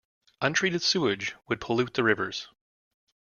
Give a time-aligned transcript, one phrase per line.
[0.41, 2.47] Untreated sewage would pollute the rivers.